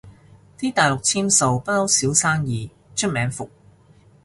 [0.57, 3.47] 啲大陸簽售不嬲少生意，出名伏